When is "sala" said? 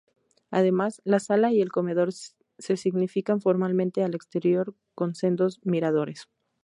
1.19-1.51